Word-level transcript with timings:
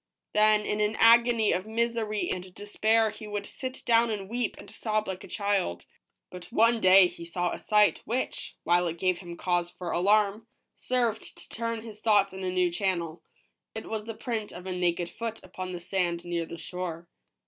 Then 0.33 0.65
in 0.65 0.81
an 0.81 0.95
agony 0.95 1.51
of 1.51 1.67
misery 1.67 2.27
and 2.31 2.55
despair 2.55 3.11
he 3.11 3.27
would 3.27 3.45
sit 3.45 3.85
down 3.85 4.09
and 4.09 4.27
weep 4.27 4.57
and 4.57 4.71
sob 4.71 5.07
like 5.07 5.23
a 5.23 5.27
child. 5.27 5.85
But 6.31 6.51
one 6.51 6.81
day 6.81 7.05
he 7.05 7.23
saw 7.23 7.51
a 7.51 7.59
sight 7.59 8.01
which, 8.03 8.55
while 8.63 8.87
it 8.87 8.97
gave 8.97 9.19
him 9.19 9.37
cause 9.37 9.69
for 9.69 9.91
alarm, 9.91 10.47
served 10.75 11.37
to 11.37 11.47
turn 11.49 11.83
his 11.83 11.99
thoughts 12.01 12.33
in 12.33 12.43
a 12.43 12.49
new 12.49 12.71
channel. 12.71 13.21
It 13.75 13.87
was 13.91 14.05
the 14.05 14.15
print 14.15 14.51
of 14.51 14.65
a 14.65 14.71
naked 14.71 15.07
foot 15.11 15.39
upon 15.43 15.71
the 15.71 15.79
sand 15.79 16.25
near 16.25 16.47
the 16.47 16.57
shore. 16.57 17.07